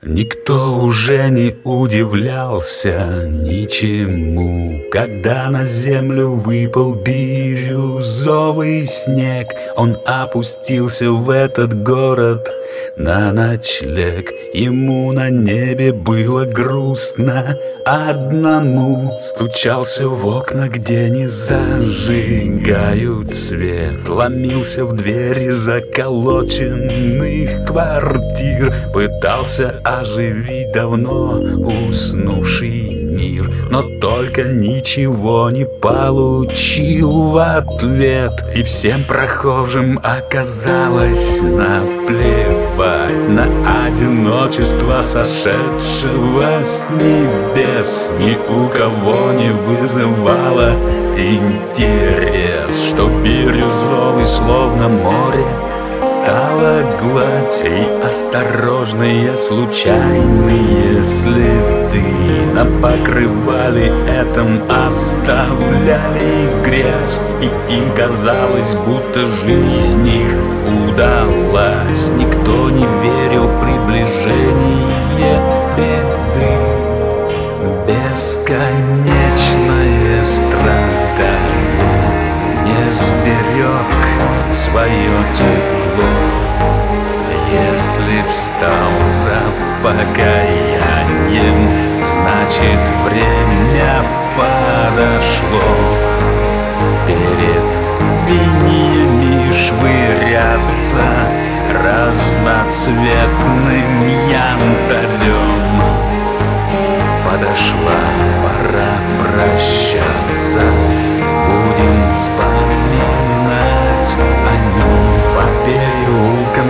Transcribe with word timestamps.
Никто 0.00 0.78
уже 0.78 1.28
не 1.28 1.56
удивлялся 1.64 3.26
ничему, 3.28 4.84
Когда 4.92 5.50
на 5.50 5.64
землю 5.64 6.34
выпал 6.34 6.94
бирюзовый 6.94 8.86
снег, 8.86 9.48
Он 9.76 9.98
опустился 10.06 11.10
в 11.10 11.28
этот 11.28 11.82
город 11.82 12.48
на 12.96 13.32
ночлег. 13.32 14.30
Ему 14.52 15.10
на 15.12 15.30
небе 15.30 15.92
было 15.92 16.44
грустно. 16.44 17.56
Одному, 17.84 19.16
Стучался 19.18 20.08
в 20.08 20.24
окна, 20.26 20.68
где 20.68 21.10
не 21.10 21.26
зажигают 21.26 23.26
свет, 23.28 24.08
Ломился 24.08 24.84
в 24.84 24.92
двери 24.92 25.48
заколоченных 25.48 27.66
квартир, 27.66 28.72
Пытался 28.92 29.80
оживить 29.88 30.72
давно 30.72 31.40
уснувший 31.88 33.02
мир. 33.02 33.50
Но 33.70 33.82
только 33.82 34.44
ничего 34.44 35.50
не 35.50 35.66
получил 35.66 37.30
в 37.30 37.38
ответ. 37.38 38.32
И 38.54 38.62
всем 38.62 39.04
прохожим 39.04 39.98
оказалось 40.02 41.42
наплевать 41.42 43.28
На 43.28 43.46
одиночество 43.86 45.02
сошедшего 45.02 46.62
с 46.62 46.88
небес. 46.90 48.10
Ни 48.20 48.36
у 48.52 48.68
кого 48.68 49.32
не 49.32 49.50
вызывало 49.50 50.72
интерес 51.16 52.90
Что 52.90 53.08
бирюзовый 53.22 54.24
словно 54.24 54.88
море 54.88 55.67
Стала 56.02 56.82
гладь 57.00 57.62
и 57.64 57.86
осторожные 58.06 59.36
случайные 59.36 61.02
следы. 61.02 62.02
На 62.54 62.64
покрывали 62.64 63.92
этом 64.08 64.62
оставляли 64.68 66.48
грязь 66.64 67.20
И 67.40 67.50
им 67.72 67.84
казалось, 67.96 68.74
будто 68.86 69.26
жизнь 69.44 70.08
их 70.08 70.34
удалась. 70.66 72.10
Никто 72.16 72.70
не 72.70 72.86
верил 73.02 73.46
в 73.46 73.60
приближение 73.62 75.38
беды. 75.76 76.52
Бесконечное 77.86 80.24
страдание 80.24 82.12
не 82.64 82.82
сберег 82.92 83.90
свое 84.52 85.16
тепло 85.34 85.77
если 87.52 88.22
встал 88.30 89.04
за 89.04 89.42
покаянием, 89.82 91.58
значит 92.02 92.88
время 93.04 94.04
подошло. 94.36 95.74
Перед 97.06 97.76
свиньями 97.76 99.52
швыряться 99.52 101.06
разноцветным 101.72 104.08
янтарем 104.28 105.37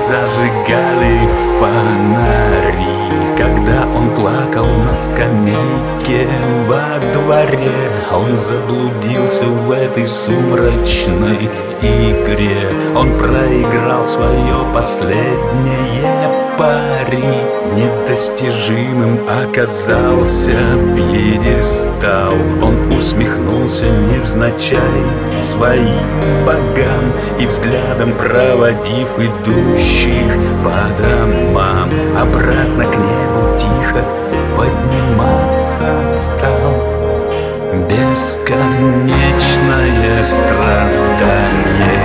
зажигали 0.00 1.28
фонари 1.58 3.36
Когда 3.36 3.86
он 3.94 4.10
плакал 4.14 4.66
на 4.66 4.94
скамейке 4.96 6.26
во 6.66 6.98
дворе. 7.12 7.70
Он 8.10 8.36
заблудился 8.36 9.44
в 9.44 9.70
этой 9.70 10.06
сумрачной 10.06 11.50
игре. 11.82 12.70
Он 12.96 13.10
проиграл 13.18 14.06
свое 14.06 14.64
последнее 14.74 16.29
пари 16.60 17.24
Недостижимым 17.74 19.18
оказался. 19.28 20.58
Пьедестал. 20.94 22.34
Он 22.62 22.92
усмехнулся 22.92 23.86
невзначай 23.86 25.02
своим 25.40 26.44
богам 26.44 27.14
И 27.38 27.46
взглядом 27.46 28.12
проводив 28.12 29.18
идущих 29.18 30.36
по 30.62 30.86
домам. 31.00 31.88
Обратно 32.20 32.84
к 32.84 32.96
небу 32.96 33.56
тихо 33.56 34.04
подниматься 34.56 35.90
стал. 36.14 36.74
Бесконечное 37.88 40.22
страдание. 40.22 42.04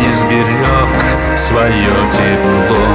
Не 0.00 0.12
сберег 0.12 0.92
свое 1.36 1.94
тепло 2.12 2.91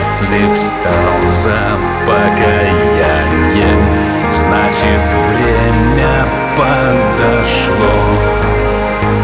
Если 0.00 0.48
встал 0.54 1.26
за 1.26 1.78
покаянием 2.06 3.82
Значит 4.32 5.14
время 5.28 6.26
подошло. 6.56 7.98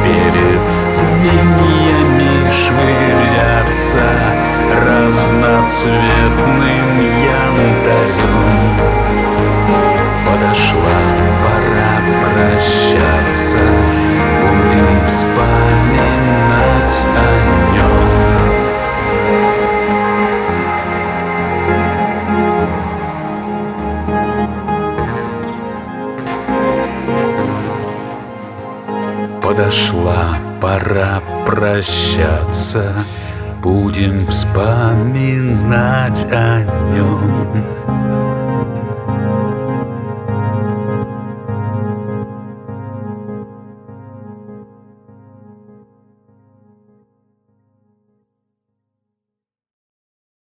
Перед 0.04 0.70
свиньями 0.70 2.50
швыряться 2.50 4.04
Разноцветным 4.84 6.90
янтарем 7.24 8.45
Подошла 29.56 30.36
пора 30.60 31.22
прощаться. 31.46 32.92
Будем 33.62 34.26
вспоминать 34.26 36.26
о 36.30 36.62
нем 36.92 37.64